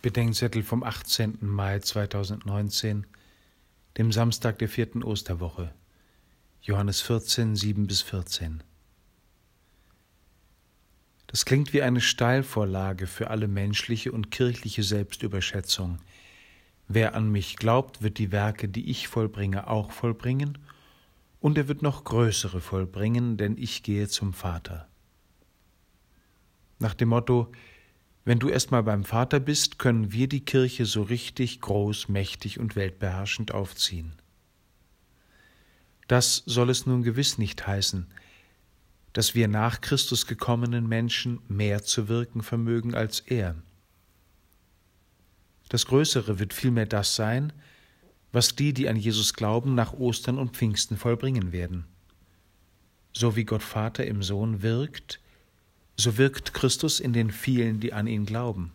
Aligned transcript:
Bedenkzettel 0.00 0.62
vom 0.62 0.84
18. 0.84 1.38
Mai 1.40 1.80
2019, 1.80 3.04
dem 3.96 4.12
Samstag 4.12 4.60
der 4.60 4.68
vierten 4.68 5.02
Osterwoche, 5.02 5.74
Johannes 6.62 7.00
14, 7.00 7.56
7 7.56 7.88
bis 7.88 8.02
14. 8.02 8.62
Das 11.26 11.44
klingt 11.44 11.72
wie 11.72 11.82
eine 11.82 12.00
Steilvorlage 12.00 13.08
für 13.08 13.30
alle 13.30 13.48
menschliche 13.48 14.12
und 14.12 14.30
kirchliche 14.30 14.84
Selbstüberschätzung. 14.84 15.98
Wer 16.86 17.16
an 17.16 17.32
mich 17.32 17.56
glaubt, 17.56 18.00
wird 18.00 18.18
die 18.18 18.30
Werke, 18.30 18.68
die 18.68 18.88
ich 18.90 19.08
vollbringe, 19.08 19.66
auch 19.66 19.90
vollbringen, 19.90 20.58
und 21.40 21.58
er 21.58 21.66
wird 21.66 21.82
noch 21.82 22.04
größere 22.04 22.60
vollbringen, 22.60 23.36
denn 23.36 23.56
ich 23.58 23.82
gehe 23.82 24.06
zum 24.06 24.32
Vater. 24.32 24.86
Nach 26.78 26.94
dem 26.94 27.08
Motto, 27.08 27.50
wenn 28.28 28.40
du 28.40 28.50
erstmal 28.50 28.82
beim 28.82 29.04
Vater 29.04 29.40
bist, 29.40 29.78
können 29.78 30.12
wir 30.12 30.28
die 30.28 30.44
Kirche 30.44 30.84
so 30.84 31.00
richtig 31.00 31.62
groß, 31.62 32.10
mächtig 32.10 32.60
und 32.60 32.76
weltbeherrschend 32.76 33.54
aufziehen. 33.54 34.12
Das 36.08 36.42
soll 36.44 36.68
es 36.68 36.84
nun 36.84 37.02
gewiss 37.02 37.38
nicht 37.38 37.66
heißen, 37.66 38.06
dass 39.14 39.34
wir 39.34 39.48
nach 39.48 39.80
Christus 39.80 40.26
gekommenen 40.26 40.86
Menschen 40.86 41.40
mehr 41.48 41.82
zu 41.84 42.08
wirken 42.08 42.42
vermögen 42.42 42.94
als 42.94 43.20
er. 43.20 43.54
Das 45.70 45.86
Größere 45.86 46.38
wird 46.38 46.52
vielmehr 46.52 46.84
das 46.84 47.14
sein, 47.14 47.54
was 48.30 48.54
die, 48.54 48.74
die 48.74 48.90
an 48.90 48.96
Jesus 48.96 49.32
glauben, 49.32 49.74
nach 49.74 49.94
Ostern 49.94 50.36
und 50.36 50.54
Pfingsten 50.54 50.98
vollbringen 50.98 51.52
werden. 51.52 51.86
So 53.14 53.36
wie 53.36 53.44
Gott 53.44 53.62
Vater 53.62 54.04
im 54.04 54.22
Sohn 54.22 54.60
wirkt, 54.60 55.18
so 55.98 56.16
wirkt 56.16 56.54
Christus 56.54 57.00
in 57.00 57.12
den 57.12 57.30
vielen, 57.30 57.80
die 57.80 57.92
an 57.92 58.06
ihn 58.06 58.24
glauben. 58.24 58.72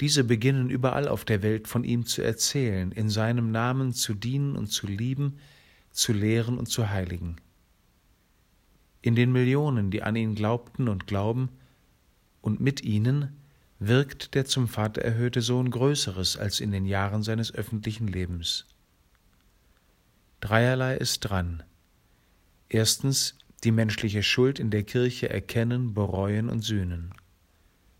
Diese 0.00 0.22
beginnen 0.22 0.70
überall 0.70 1.08
auf 1.08 1.24
der 1.24 1.42
Welt 1.42 1.66
von 1.66 1.82
ihm 1.82 2.04
zu 2.06 2.22
erzählen, 2.22 2.92
in 2.92 3.08
seinem 3.08 3.50
Namen 3.50 3.94
zu 3.94 4.14
dienen 4.14 4.54
und 4.54 4.68
zu 4.68 4.86
lieben, 4.86 5.38
zu 5.90 6.12
lehren 6.12 6.58
und 6.58 6.66
zu 6.66 6.90
heiligen. 6.90 7.36
In 9.00 9.16
den 9.16 9.32
Millionen, 9.32 9.90
die 9.90 10.02
an 10.02 10.14
ihn 10.14 10.34
glaubten 10.34 10.88
und 10.88 11.06
glauben, 11.06 11.48
und 12.42 12.60
mit 12.60 12.84
ihnen 12.84 13.36
wirkt 13.78 14.34
der 14.34 14.44
zum 14.44 14.68
Vater 14.68 15.02
erhöhte 15.02 15.40
Sohn 15.40 15.70
Größeres 15.70 16.36
als 16.36 16.60
in 16.60 16.70
den 16.70 16.84
Jahren 16.84 17.22
seines 17.22 17.52
öffentlichen 17.54 18.08
Lebens. 18.08 18.66
Dreierlei 20.40 20.96
ist 20.96 21.20
dran. 21.20 21.62
Erstens 22.68 23.37
die 23.64 23.72
menschliche 23.72 24.22
Schuld 24.22 24.58
in 24.58 24.70
der 24.70 24.84
Kirche 24.84 25.28
erkennen, 25.28 25.94
bereuen 25.94 26.48
und 26.48 26.62
sühnen. 26.62 27.12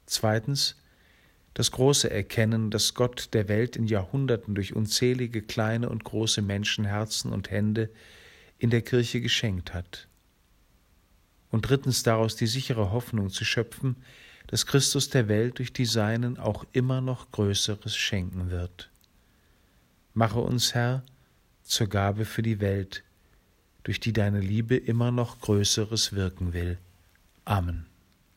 Zweitens 0.07 0.77
das 1.55 1.73
große 1.73 2.09
Erkennen, 2.09 2.71
dass 2.71 2.95
Gott 2.95 3.31
der 3.33 3.49
Welt 3.49 3.75
in 3.75 3.87
Jahrhunderten 3.87 4.55
durch 4.55 4.77
unzählige 4.77 5.43
kleine 5.43 5.89
und 5.89 6.05
große 6.05 6.41
Menschenherzen 6.41 7.33
und 7.33 7.51
Hände 7.51 7.91
in 8.59 8.71
der 8.71 8.83
Kirche 8.83 9.21
geschenkt 9.21 9.75
hat. 9.75 10.07
Und 11.51 11.69
drittens 11.69 12.03
daraus 12.05 12.37
die 12.37 12.47
sichere 12.47 12.93
Hoffnung 12.93 13.31
zu 13.31 13.45
schöpfen, 13.45 13.97
dass 14.47 14.67
Christus 14.67 15.11
der 15.11 15.29
Welt 15.29 15.59
durch 15.59 15.73
die 15.73 15.85
Seinen 15.85 16.39
auch 16.39 16.65
immer 16.73 17.01
noch 17.01 17.31
Größeres 17.33 17.97
schenken 17.97 18.51
wird. 18.51 18.91
Mache 20.15 20.41
uns, 20.41 20.75
Herr, 20.75 21.03
zur 21.63 21.89
Gabe 21.89 22.25
für 22.25 22.43
die 22.43 22.61
Welt, 22.61 23.03
durch 23.89 24.01
die 24.01 24.13
deine 24.13 24.41
Liebe 24.41 24.77
immer 24.77 25.11
noch 25.11 25.41
Größeres 25.41 26.13
wirken 26.13 26.53
will. 26.53 26.77
Amen. 27.47 27.87